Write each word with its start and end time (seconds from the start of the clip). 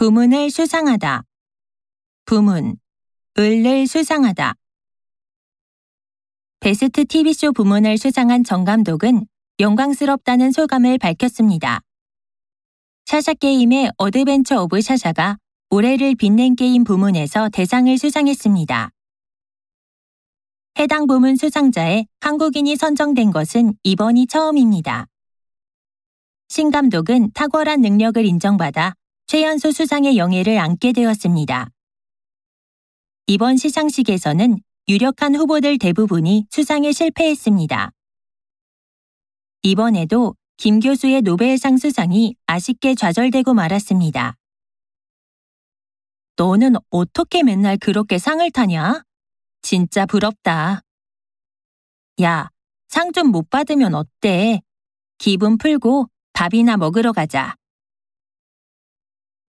부문을 0.00 0.48
수상하다. 0.48 1.24
부문, 2.24 2.78
을을 3.38 3.86
수상하다. 3.86 4.54
베스트 6.60 7.04
TV쇼 7.04 7.52
부문을 7.52 7.98
수상한 7.98 8.42
정 8.42 8.64
감독은 8.64 9.26
영광스럽다는 9.58 10.52
소감을 10.52 10.96
밝혔습니다. 10.96 11.82
샤샤 13.04 13.34
게임의 13.34 13.92
Adventure 13.98 14.62
of 14.62 14.80
샤샤가 14.80 15.36
올해를 15.68 16.14
빛낸 16.14 16.56
게임 16.56 16.82
부문에서 16.82 17.50
대상을 17.50 17.98
수상했습니다. 17.98 18.90
해당 20.78 21.06
부문 21.08 21.36
수상자에 21.36 22.06
한국인이 22.20 22.74
선정된 22.76 23.32
것은 23.32 23.74
이번이 23.82 24.28
처음입니다. 24.28 25.08
신 26.48 26.70
감독은 26.70 27.32
탁월한 27.34 27.82
능력을 27.82 28.24
인정받아 28.24 28.94
최연소 29.30 29.70
수상의 29.70 30.16
영예를 30.16 30.58
안게 30.58 30.90
되었습니다. 30.90 31.70
이번 33.28 33.58
시상식에서는 33.58 34.58
유력한 34.88 35.36
후보들 35.36 35.78
대부분이 35.78 36.46
수상에 36.50 36.90
실패했습니다. 36.90 37.92
이번에도 39.62 40.34
김 40.56 40.80
교수의 40.80 41.22
노벨상 41.22 41.76
수상이 41.76 42.34
아쉽게 42.46 42.96
좌절되고 42.96 43.54
말았습니다. 43.54 44.34
너는 46.36 46.74
어떻게 46.90 47.44
맨날 47.44 47.76
그렇게 47.76 48.18
상을 48.18 48.50
타냐? 48.50 49.04
진짜 49.62 50.06
부럽다. 50.06 50.80
야, 52.20 52.50
상 52.88 53.12
좀 53.12 53.28
못 53.28 53.48
받으면 53.48 53.94
어때? 53.94 54.60
기분 55.18 55.56
풀고 55.56 56.08
밥이나 56.32 56.76
먹으러 56.76 57.12
가자. 57.12 57.59